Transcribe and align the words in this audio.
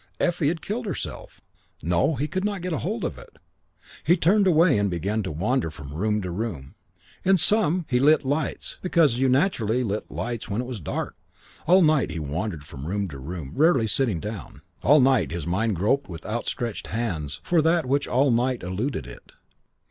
Effie 0.19 0.47
had 0.47 0.63
killed 0.63 0.87
herself. 0.87 1.41
No, 1.83 2.15
he 2.15 2.27
could 2.27 2.43
not 2.43 2.63
get 2.63 2.73
hold 2.73 3.03
of 3.03 3.19
it. 3.19 3.37
He 4.03 4.17
turned 4.17 4.47
away 4.47 4.79
and 4.79 4.89
began 4.89 5.21
to 5.21 5.31
wander 5.31 5.69
from 5.69 5.93
room 5.93 6.23
to 6.23 6.31
room. 6.31 6.73
In 7.23 7.37
some 7.37 7.85
he 7.87 7.99
lit 7.99 8.25
lights 8.25 8.79
because 8.81 9.19
you 9.19 9.29
naturally 9.29 9.83
lit 9.83 10.09
lights 10.09 10.49
when 10.49 10.59
it 10.59 10.65
was 10.65 10.79
dark. 10.79 11.15
All 11.67 11.83
night 11.83 12.09
he 12.09 12.17
wandered 12.17 12.65
from 12.65 12.87
room 12.87 13.07
to 13.09 13.19
room, 13.19 13.51
rarely 13.55 13.85
sitting 13.85 14.19
down. 14.19 14.63
All 14.81 14.99
night 14.99 15.31
his 15.31 15.45
mind 15.45 15.75
groped 15.75 16.09
with 16.09 16.25
outstretched 16.25 16.87
hands 16.87 17.39
for 17.43 17.61
that 17.61 17.85
which 17.85 18.07
all 18.07 18.31
night 18.31 18.63
eluded 18.63 19.05
it. 19.05 19.33